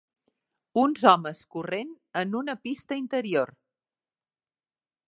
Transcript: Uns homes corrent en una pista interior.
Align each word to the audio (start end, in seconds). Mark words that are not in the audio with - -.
Uns 0.83 1.03
homes 1.11 1.41
corrent 1.57 1.91
en 2.23 2.35
una 2.41 2.57
pista 2.65 2.99
interior. 3.05 3.55